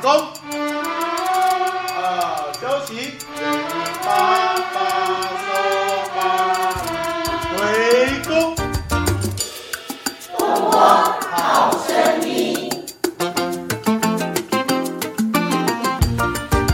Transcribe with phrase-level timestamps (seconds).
[0.00, 0.10] 场中，
[1.94, 3.12] 呃，休息，
[4.02, 4.78] 八八
[5.36, 5.48] 收
[6.16, 6.18] 八，
[7.52, 7.58] 回
[8.26, 8.56] 宫。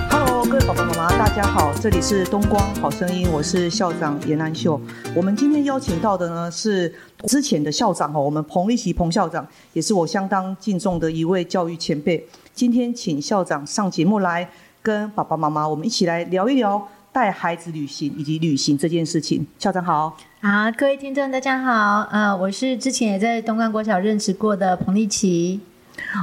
[0.08, 4.80] Hello，各位爸爸妈妈，大家好，这里是东光好声音，我是校长严南秀。
[5.16, 6.94] 我们今天邀请到的呢是
[7.26, 12.24] 之前的校长哈，我们彭立奇彭校长，也是我相当敬重的一位教育前辈。
[12.56, 14.48] 今天请校长上节目来
[14.80, 19.46] 跟爸爸妈妈，我们一起来聊一聊带孩子旅行以及旅行这件事情。
[19.58, 20.16] 校长好。
[20.40, 25.60] 好，各位听众大家好，呃，我是之前也在东关国小任职过的彭丽琪。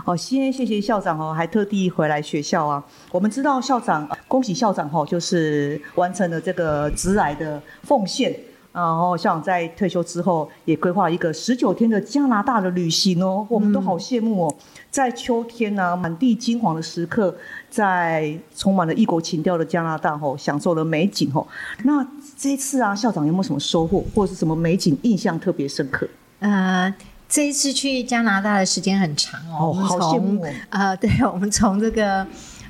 [0.08, 2.84] 哦，先谢谢校长哦，还特地回来学校啊。
[3.12, 8.36] 我们知道校长，恭喜校长哦，就是完成了这个职癌的奉献。
[8.74, 14.56] 然后校长在退休之后，也规划一个十九天的加拿大的旅行哦，我们都好羡慕哦。
[14.90, 17.36] 在秋天呢、满地金黄的时刻，
[17.70, 21.46] 在充满了异国情调的加拿大哦，享受了美景哦。
[21.84, 22.06] 那
[22.38, 26.08] 这一次啊，校长有没有什么收获，或者是什么美景印象特别深刻？
[26.40, 26.94] 呃，
[27.30, 32.26] 这一次去加拿大的时间很长哦，好羡慕哦呃，对，我们从这个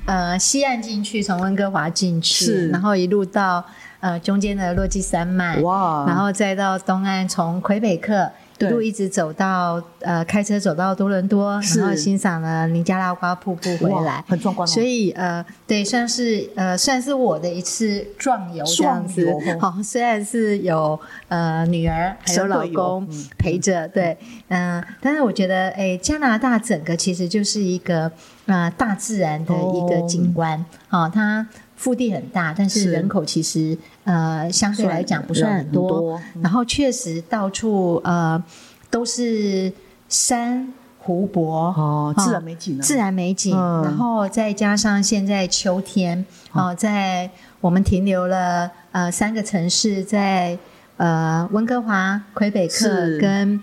[0.06, 3.64] 呃西岸进去，从温哥华进去，然后一路到
[4.04, 6.04] 呃中间的落基山脉，哇。
[6.06, 8.30] 然后再到东岸，从魁北克。
[8.60, 14.70] 一路一直走到呃，开车走到多伦多，然后欣赏了尼加拉瓜瀑布回来，很壮观哦。
[14.70, 19.36] 所以呃，对，算是呃，算是我的一次壮游这样子。
[19.60, 24.16] 好、虽然是有呃女儿还有老公嗯陪着，对，
[24.48, 28.10] 嗯、但是我觉得，哎，加拿大整个其实就是一个
[28.46, 31.44] 呃大自然的一个景观，哦它
[31.76, 32.90] 腹地很大，但是是。
[32.92, 38.42] 人口其实呃相对来讲不算很很多，多然后确实到处呃
[38.90, 39.72] 都是
[40.08, 43.82] 山湖泊哦，自然美景啊，自然美景，嗯。
[43.82, 47.28] 然后再加上现在秋天，哦、在
[47.60, 50.56] 我们停留了呃三个城市，在
[50.96, 53.60] 呃温哥华、魁北克跟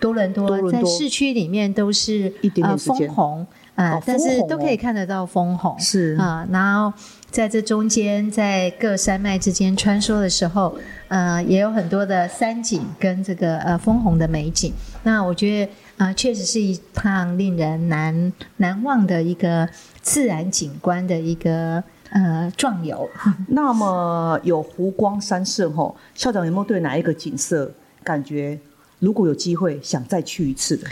[0.00, 4.78] 多伦多，多伦多在市区里面都是一点点枫红，呃，哦但是都可以哦。
[4.80, 6.16] 看得到枫红，是。
[6.20, 6.92] 啊、然后
[7.30, 10.76] 在这中间，在各山脉之间穿梭的时候，
[11.08, 14.72] 呃，也有很多的山景跟这个呃枫红的美景。
[15.02, 19.68] 那我觉得，呃，确实是一趟令人难难忘的一个
[20.00, 23.08] 自然景观的一个呃壮游。
[23.48, 27.70] 那么有湖光山色吼，校长有没有对哪一个景色
[28.02, 28.58] 感觉，
[29.00, 30.88] 如果有机会想再去一次的？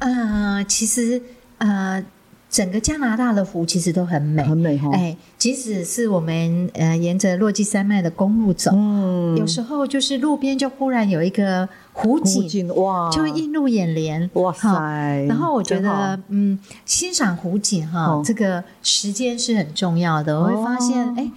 [0.00, 1.20] 呃，其实
[1.58, 2.04] 呃，
[2.50, 9.36] 整个加拿大的湖其实都很美，很美哈，哎，即使是我们呃沿着落基山脉的公路走，嗯。
[9.36, 14.28] 有时候就是路边就忽然有一个湖湖景，哇，就会映入眼帘。
[14.32, 15.24] 哇好塞！
[15.28, 20.40] 然后我觉得，嗯，欣赏湖景哈，哦这个时间是很重要的。
[20.40, 21.30] 我会发现，哦哎、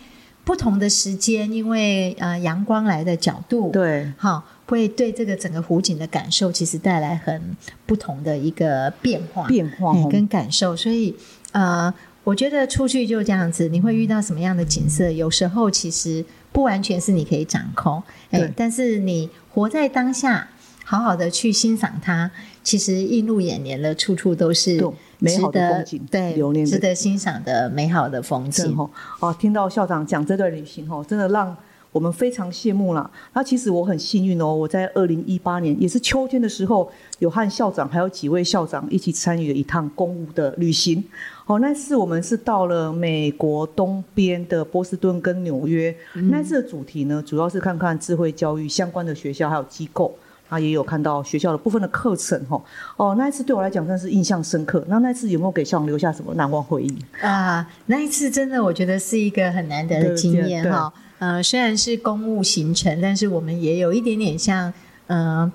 [0.44, 4.12] 不同的时间，因为呃阳光来的角度，，对。
[4.18, 9.48] 哈，会对这个整个湖景的感受，其实带来很不同的一个变化。
[9.48, 11.16] 变化跟感受，所以
[11.52, 11.94] 呃，
[12.24, 15.12] 我觉得出去就这样子，你会遇到什么样的景色？
[15.12, 20.48] 有时候其实不完全是你可以掌控，哎，但是你活在当下，
[20.86, 22.32] 好好的去欣赏它，
[22.64, 24.82] 其实映入眼帘的，处处都是
[25.20, 28.76] 美好的风景对，留念值得欣赏的美好的风景。
[29.20, 31.56] 哦，听到校长讲这段旅行哦，真的让
[31.94, 33.10] 我们非常羡慕啦。
[33.34, 41.02] 那其实我很幸运哦，我在二零一八年也是秋天的时候，有和校长还有几位校长一起参与了一趟公务的旅行。
[41.46, 45.96] 哦，那次我们是到了美国东边的波士顿跟纽约。
[46.30, 50.14] 那次的主题呢，主要是看看智慧教育相关的学校还有机构。
[50.54, 52.62] 啊，也有看到学校的部分的课程哈。
[52.98, 54.86] 哦，那一次对我来讲真的是印象深刻。
[54.88, 56.98] 那那次有没有给校长留下什么难忘回忆？
[57.22, 60.94] 啊，那一次真的我觉得是一个很难得的经验哈。
[61.18, 64.72] 呃，虽然是公务行程，但是我们也有一点点像
[65.08, 65.52] 呃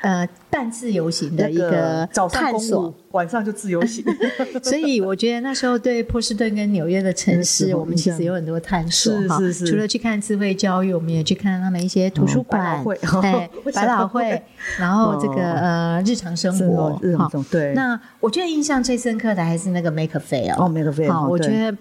[0.00, 2.88] 呃半自由行的一那个探索。
[2.88, 4.04] 务。，晚上就自由行。
[4.62, 9.38] 所以我觉得那时候对波士顿跟纽约的城市，我们其实有很多探索哈。
[9.38, 9.66] 是是。
[9.66, 14.42] 是除了去看智慧教育，我们也去看他们一些图书馆汇，哎为， 什百老汇，
[14.78, 15.58] 然后这个哦。
[15.60, 16.90] 呃日常生活。
[17.18, 17.74] 哈生活对。
[17.74, 21.76] 那我觉得印象最深刻的还是那个 Make a Fail 哦，Make a Fair，好，哦我觉得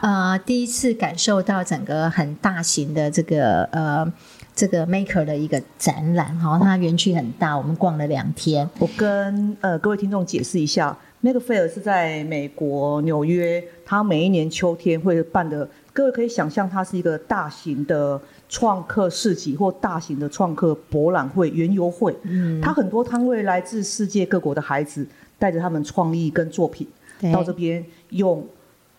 [0.00, 4.12] 呃第一次感受到整个很大型的这个呃
[4.54, 8.68] 这个 Maker 的一个展览哈，它园区很大，我们逛了两天。
[8.78, 15.68] 我跟呃各位听众解释一下，Make Fair 是在美国纽约，它每一年秋天会办的。
[15.94, 22.16] 各位可以想象，它是一个大型的创客市集或大型的创客博览会、园游会。
[22.22, 25.06] 嗯，它很多摊位来自世界各国的孩子，
[25.38, 26.86] 带着他们创意跟作品
[27.32, 28.46] 到这边用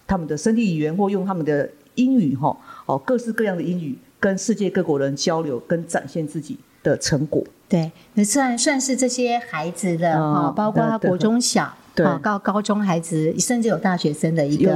[0.06, 2.56] 他们的身体语言或用他们的英语哈，
[2.86, 7.44] 哦，各式各样的英语跟世界各国人交流，跟展现自己的成果。
[7.68, 11.74] 对，那算算是这些孩子的嗯啊，包括他国中小。
[11.96, 14.76] 对啊，高高中孩子，甚至有大学生的一个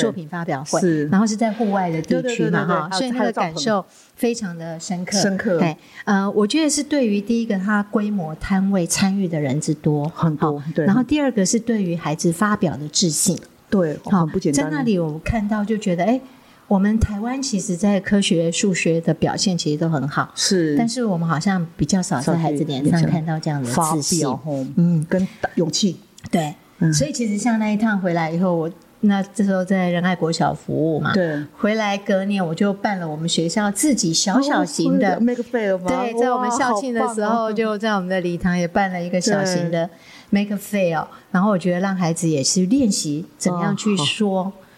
[0.00, 3.84] 作品发表会，是然后是在户外的地区嘛，哈，所以那个还有帐篷感受
[4.16, 5.16] 非常的深刻。
[5.16, 5.76] 深刻对，
[6.06, 13.38] 呃，我觉得是对于第一个，它规模摊位参与的人之多很多对然后第二个是对于孩子发表的自信，
[13.70, 14.64] 对，好很不简单。
[14.64, 16.20] 在那里我们看到就觉得，哎，
[16.68, 24.40] 我们台湾其实在科学、数学的表现其实都很好，是，但是我们好像比较少在孩子脸上看到这样的发自信表。
[24.76, 28.70] 嗯，跟勇气，对，嗯所以其实像那一趟回来以后，我
[29.02, 35.20] 那这时候在仁爱国小服务嘛，对，回来隔年我就办了我们学校自己小小型的。
[35.20, 35.84] make fair 吗？
[35.86, 39.88] 对，在我们校庆的时候，就在我们的礼堂也办了一个小型的
[40.30, 44.04] make a fail，然后我觉得让孩子也是练习怎么样去哦好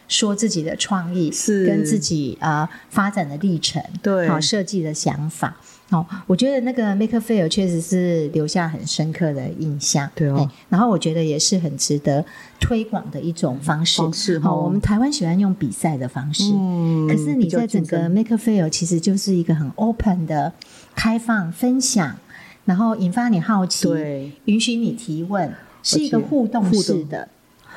[0.08, 1.64] 说、自己的创意，是。
[1.66, 4.26] 跟自己啊、呃发展的历程，对。
[4.26, 5.56] 好设计的想法。
[5.90, 10.06] 哦，我觉得那个 make fail 确实是留下很深刻的印象。
[10.14, 10.28] 对
[10.69, 12.22] 然后我觉得也是很值得
[12.60, 14.02] 推广的一种方式。
[14.02, 20.52] 方式我们台湾喜欢用比赛的方式，嗯可是你在整个 Make Fail 其实就是一个很 open 的
[20.94, 22.19] 开放分享，
[22.66, 25.50] 然后引发你好奇，对，允许你提问，
[25.82, 27.26] 是一个互动式的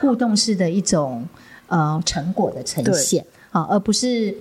[0.02, 1.26] 互动式的一种
[1.72, 4.36] 呃成果的呈现啊，而不是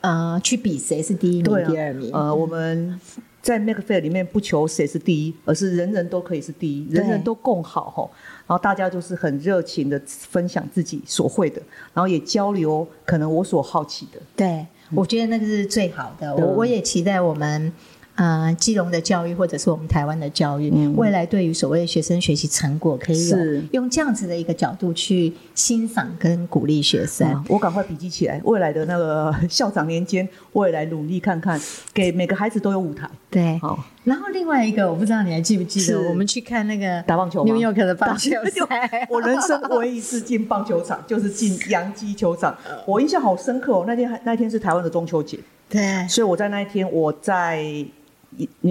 [0.00, 2.10] 呃去比谁是第一名、对啊第二名。
[2.12, 2.98] 呃，我们
[3.42, 8.10] 在 Make Fair 里面不求谁是第一，而是人人都可以是第一，人人都共好哈。
[8.46, 11.62] 然后大家就是很热情的分享自己所会的，
[11.92, 14.20] 然后也交流可能我所好奇的。
[14.34, 16.34] 对，我觉得那个是最好的。
[16.34, 17.72] 我我也期待我们。
[18.20, 23.36] 呃，基隆的教育，或者是我们台湾的教育，嗯未来对于所谓学生学习成果，可以有
[23.72, 27.26] 用这样子的一个角度去欣赏跟鼓励学生。
[27.26, 31.58] 啊，我赶快笔记起来，未来的那个 校长年间，我也来努力看看，
[31.94, 33.08] 给每个孩子都有舞台。
[33.30, 39.06] 对，好，然后另外一个，我不知道你还记不记得，我们去看那个打棒球吗 New York 的棒球就赛。
[39.08, 42.54] 我人生唯一一次进棒球场，就是进洋基球场，
[42.86, 43.84] 我印象好深刻哦。
[43.86, 45.38] 那天还那天是台湾的中秋节，
[45.70, 47.90] 对，所以我在那一天我在一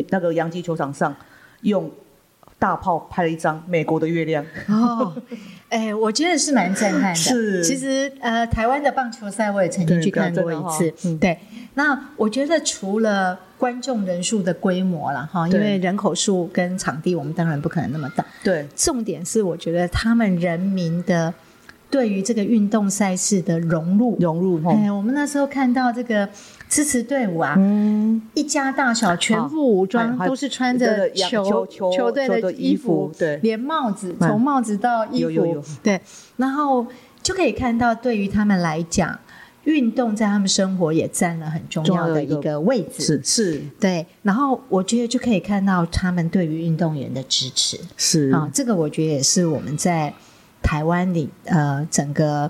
[0.09, 1.15] 那个洋基球场上
[1.61, 1.89] 用
[2.57, 4.45] 大炮拍了一张美国的月亮。
[4.67, 5.13] 哦，
[5.69, 7.15] 哎，我觉得是蛮震撼的。
[7.15, 10.93] 是其实呃，台湾的棒球赛我也曾经去看过一次。
[11.05, 11.39] 嗯对，
[11.75, 21.33] 那我觉得除了观众人数的规模了哈，因对为人口数跟场地我们当然不可能那么大，对，重点是我觉得他们人民的
[21.89, 24.17] 对于这个运动赛事的融入。
[24.19, 24.73] 融入哈。
[24.73, 26.27] 哎，我们那时候看到这个
[26.69, 33.37] 支持队伍啊，嗯，一家大小全副武装，都是穿着球球球球队的衣衣服对。
[33.37, 34.29] 连帽子，嗯。
[34.29, 35.99] 从帽子到衣服，对，
[36.37, 36.85] 然后
[37.23, 39.17] 就可以看到，对于他们来讲，
[39.63, 43.03] 运动在他们生活也占了很重要的一个位置。
[43.03, 43.61] 是是。
[43.79, 47.79] 对，然后我觉得就可以看到他们对于运动员的支持。
[47.97, 48.29] 是。
[48.29, 50.13] 啊，这个我觉得也是我们在
[50.61, 52.49] 台湾里呃整个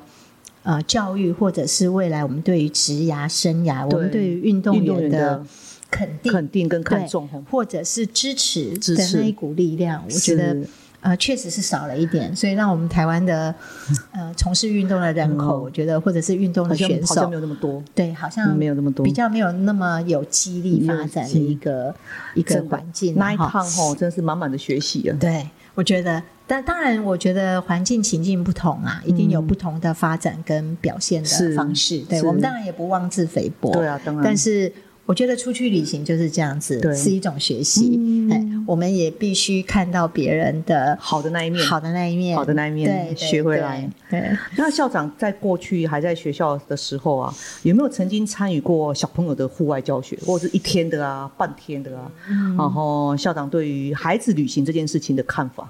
[0.64, 5.46] 呃教育或者是未来我们对于职涯生涯，我们对于运动员员的的
[5.90, 7.28] 肯定肯定跟看重。
[7.50, 9.18] 或者是支持支持。
[9.18, 10.68] 的那一股力量，我觉得是。
[11.02, 13.56] 呃确实是少了一点，所以让我们台湾的
[14.12, 15.64] 呃从事运动的人口，嗯。
[15.64, 19.06] 我觉得或者是运动的选手像好像没，有那么多，对，好像没有那么多。
[19.06, 21.96] 比较没有那么有激励发展的一个
[22.36, 25.16] 一个环境那一哈趟吼，真是满满的学习啊。
[25.18, 25.48] 对，
[25.80, 32.00] 我觉得，但当然，我觉得环境情境不同啊，一定有不同的发展跟表现的方式。
[32.00, 34.22] 对我们当然也不妄自菲薄，对啊，当然。
[34.22, 34.70] 但是
[35.10, 37.98] 我觉得出去旅行就是这样子，对是一种学习。
[37.98, 43.90] 嗯哎，我们也必须看到别人的好的那一面，好的那一面，好的那一面对，对学回来。
[44.08, 52.12] 对，对那校长在过去还在学校的时候啊，有没有曾经参与过小朋友的户外教学，或者是一天的啊、半天的啊？
[52.30, 55.68] 嗯然后校长对于孩子旅行这件事情的看法？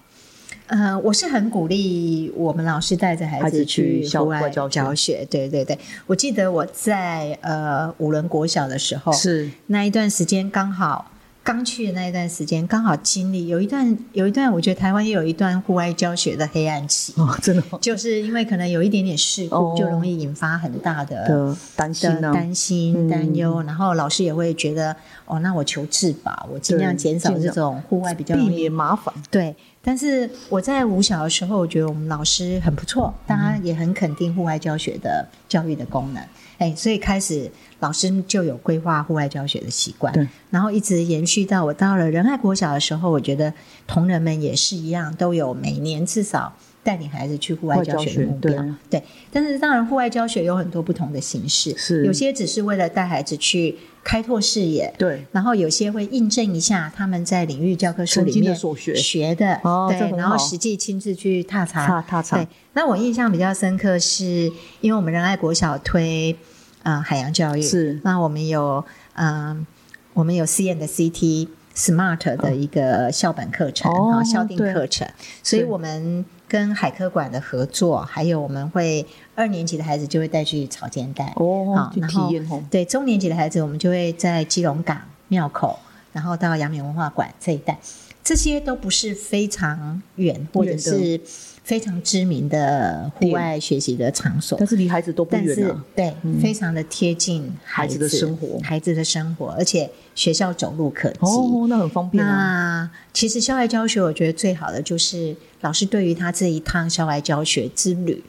[0.69, 5.27] 呃，我是很鼓励我们老师带着孩孩子子去户外外教学教学。
[5.29, 11.09] 对对对，我记得我在呃五轮国小的时候，是那一段时间刚好
[11.43, 21.27] 刚去的那一段时间，刚好经历有一段有一段，我觉得台湾也有一段户外教学的黑暗期，哦，真的吗就是因为可能有一点点事故，哦就容易引发很大的。
[21.27, 24.95] 的担心担心、嗯担忧，然后老师也会觉得，
[25.25, 29.11] 哦，那我求自保，我尽量对减少这种户外比较避免麻烦。
[29.31, 36.23] 对，但是我在五小的时候，我觉得我们老师很不错，大家也很肯定户外教学的教育的功能。
[36.57, 43.53] 哎，所以开始老师就有规划户外教学的习惯，对，然后一直延续到我到了仁爱国小的时候，我觉得
[43.87, 48.65] 同仁们也是一样，都有每年至少带领孩子去户外教学的目标。
[48.89, 52.05] 对，但是当然户外教学有很多不同的形式，是。
[52.05, 58.95] 有些只是为了带孩子去开拓视野，对，然后有些会印证一下他们在领域教科书里面所学。
[58.95, 59.59] 学的，
[59.89, 61.85] 对，然后好实际亲自去踏查。
[61.85, 62.37] 踏踏查。
[62.37, 66.35] 对，那我印象比较深刻是，因为我们仁爱国小推
[66.83, 67.99] 呃海洋教育，是。
[68.03, 68.83] 那我们有
[69.13, 69.67] 嗯、
[70.13, 74.73] 我们有 C N 的 C T Smart 的一个校本课程哦啊、校定对。
[74.73, 75.07] 课程，
[75.43, 85.77] 所以我们跟海科馆的合作，还有我们会二年级的孩子就会带去草间带哦好，去然后体验哦，对中年级的孩子，我们就会在基隆港、庙口，
[86.11, 87.77] 然后到阳明文化馆这一带，
[88.23, 91.19] 这些都不是非常远或者是
[91.63, 94.57] 非常知名的户外学习的场所。
[94.59, 96.39] 但，是离孩子都不但是远啊，对、嗯。
[96.39, 98.59] 非常的贴近孩孩子的生活。
[98.61, 101.17] 孩子的生活，而且学校走路可及。
[101.21, 108.23] 哦，那很方便啊，那其实校外教学，我觉得最好的就是老师对于他这一趟校外教学之旅，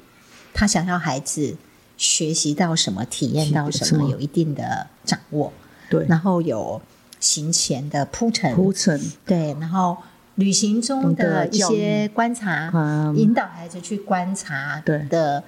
[0.53, 1.57] 他想要孩子
[1.97, 5.53] 学习到什么、体验到什么有一定的掌握，
[5.91, 6.81] 对，然后有
[7.21, 9.97] 行前的铺陈，铺陈，对，然后
[10.35, 14.99] 旅行中的一些观察，嗯，引导孩子去观察对。
[15.09, 15.45] 的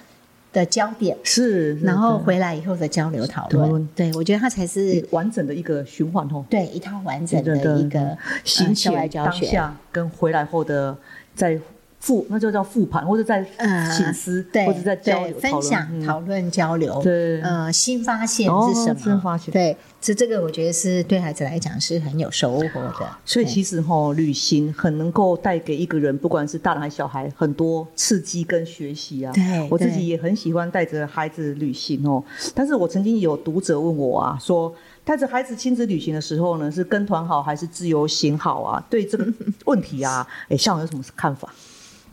[0.53, 3.69] 的焦点，是，然后回来以后的交流讨讨论。
[3.71, 9.09] 论，对我觉得它才是完整的一个循环哦，对一套完整的一个行前。
[9.09, 10.95] 当下跟回来后的
[11.33, 11.59] 在
[12.03, 18.99] 复，那就叫复盘，或者在嗯醒思，对，或者在交流分享、嗯讨论、交流，对呃，新发现哦是什么？
[18.99, 23.09] 新发现对，这这个我觉得是对孩子来讲是很有收获的。
[23.23, 29.31] 所以其实哈、旅行很能够带给一个人，不管是大人还是小孩，很多刺激跟学习啊。
[29.31, 32.21] 对我自己也很喜欢带着孩子旅行哦。
[32.53, 38.85] 但是我曾经有读者问我啊，说带着孩子亲子旅行的时候呢，是跟团好还是自由行好啊？
[38.89, 39.25] 对这个
[39.63, 41.47] 问题啊，哎，校长有什么看法？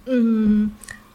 [0.07, 0.71] 嗯，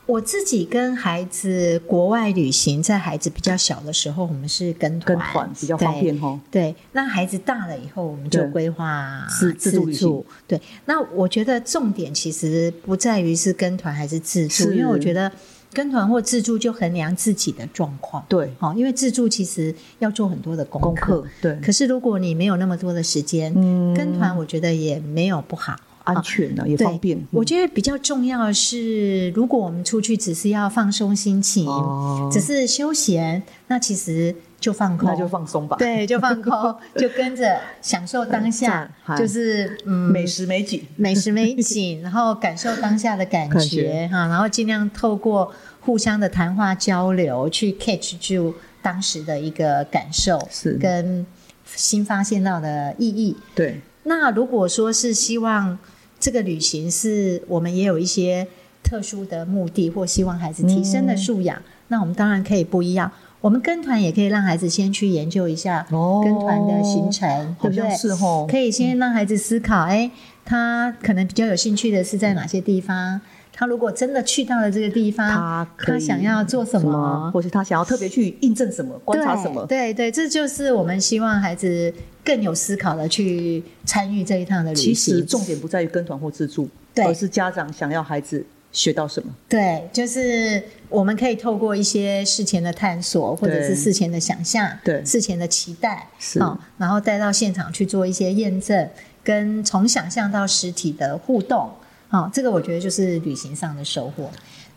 [0.06, 6.40] 我自己跟孩子国外旅行，在孩子比较小的时候，我们是跟团，跟团比较方便哦。
[6.52, 15.32] 对，那孩子大了以后，我们就规划自自助对，那我觉得重点其实不在于是跟团还是自助，因为我觉得
[15.74, 18.24] 跟团或自助就衡量自己的状况。
[18.30, 23.94] 对，哦，因为自助其实要做很多的功功课对，可是如果你没有那么多的时间，嗯。
[23.96, 25.76] 跟团我觉得也没有不好。
[26.06, 27.22] 安全呢、也方便。
[27.32, 32.30] 我觉得比较重要的是，如果我们出去只是要放松心情，哦。
[32.32, 35.76] 只是休闲，那其实就放空，那就放松吧。
[35.78, 44.08] 对，就放空， 就跟着享受当下赞，就是嗯，美食美景，美食美景， 然后感受当下的感觉。
[44.12, 50.74] 哈，然后尽量透过互相的谈话交流，去 catch 住当时的一个感受，是。
[50.74, 51.26] 跟
[51.66, 53.36] 新发现到的意义。
[53.56, 55.78] 对，那如果说是希望
[56.26, 58.48] 这个旅行是我们也有一些
[58.82, 63.12] 特殊的目的，或希望孩子提升的素养，那我们当然可以不一样。
[63.42, 67.96] 我们跟团也可以让孩子先去研究一下哦跟团的行程，对不对？
[67.96, 68.48] 是哦。
[68.50, 70.10] 可以先让孩子思考，哎，
[70.44, 73.22] 他可能比较有兴趣的是在哪些地方？
[73.54, 77.30] 他如果真的去到了这个地方，他他想要做什么？
[77.32, 79.64] 或是他想要特别去印证什么、观察什么？
[79.68, 81.94] 对对对，这就是我们希望孩子
[82.26, 85.16] 更有思考的去参与这一趟的旅行其行。
[85.16, 89.32] 实重点不在于跟团或自助，而是家长想要孩子学到什么。
[89.48, 98.90] 对，就是我们可以透过一些事前的探索，或者是事前的想象，对事前的期待，是哦，然后带到现场去做一些验证，
[99.24, 101.72] 跟从想象到实体的互动，
[102.10, 104.30] 哦，这个我觉得就是旅行上的收获。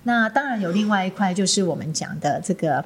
[0.04, 2.84] 那当然有另外一块，就是我们讲的这个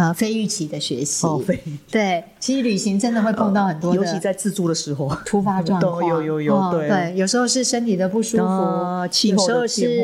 [0.00, 1.26] 呃非预期的学习。
[1.26, 1.60] 哦，非。
[1.90, 6.88] 对，其实旅行真的会碰到很多的，尤其在自助的时候，突发状况， 都有有有哦对。
[6.88, 10.02] 对，有时候是身体的不舒服，啊气有时候是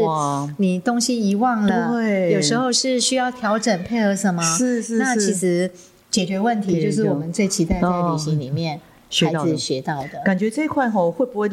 [0.59, 2.33] 你东西遗忘了，对。
[2.33, 5.71] 有时候是需要调整配合什么，是是那其实
[6.11, 10.23] 解决问题就是我们最期待在旅行里面孩子学到的学到的。
[10.25, 11.49] 感觉这一块吼会不会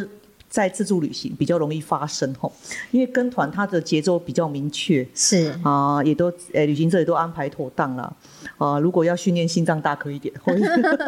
[0.54, 2.52] 在自助旅行比较容易发生吼？
[2.92, 8.16] 因为跟团它的节奏比较明确是啊、也都呃旅行社也都安排妥当了
[8.60, 10.64] 啊、如果要训练心脏大颗一点，或者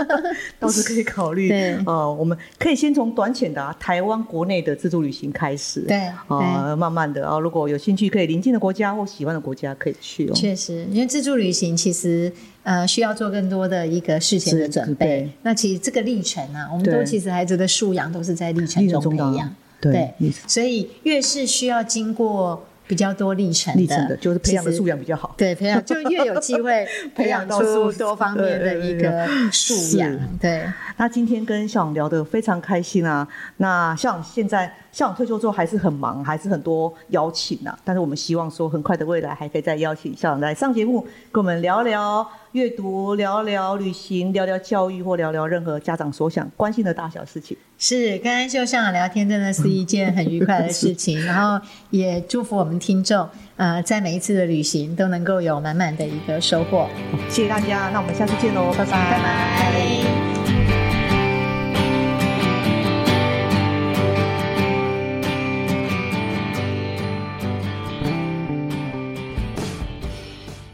[0.60, 1.50] 倒是可以考虑。
[1.50, 5.82] 对呃，我们可以先从短浅的、啊、台湾国内的自助旅行开始。
[5.82, 5.96] 对
[6.28, 10.34] 啊、慢慢的啊、如果有兴趣，可以邻近的国家或喜欢的国家可以去哦。
[10.34, 12.34] 确实，因为自助旅行其实
[12.66, 15.30] 呃需要做更多的一个事前的准备。
[15.44, 19.56] 那其实这个历程啊，我们都其实孩子的素养都是在历程中培养。
[19.82, 25.34] 对对所以越是需要经过比较多历程历程的，就是培养的素养比较好。
[25.38, 30.18] 对，培养 就越有机会 培养出多方面的一个素养。
[30.40, 30.66] 对，
[30.98, 33.28] 那今天跟校长聊得非常开心啊。
[33.58, 37.78] 那校长现在校长退休之后还是很忙，还是很多邀请啊。
[37.84, 41.02] 但是我们希望说，很快的未来还可以再邀请校长来上节目，
[41.32, 47.58] 跟我们聊聊阅读，聊聊旅行，聊聊教育，或聊聊任何家长所想关心的大小事情。
[47.78, 53.28] 是跟安秀校长聊天真的是一件很愉快的事情， 然后也祝福我听众，
[53.58, 56.88] 呃，在每一次的旅行都能够有满满的一个收获。
[57.30, 60.25] 谢谢大家，那我们下次见喽，拜拜拜拜。